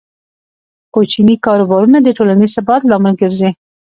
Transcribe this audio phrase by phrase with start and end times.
[0.93, 3.49] کوچني کاروبارونه د ټولنیز ثبات لامل ګرځي.